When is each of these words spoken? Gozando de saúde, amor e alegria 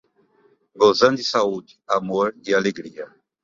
Gozando 0.75 1.17
de 1.19 1.23
saúde, 1.23 1.79
amor 1.87 2.35
e 2.43 2.55
alegria 2.55 3.07